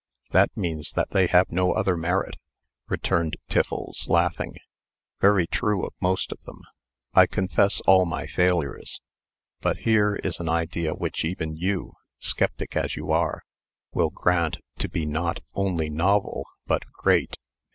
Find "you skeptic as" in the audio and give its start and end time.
11.55-12.95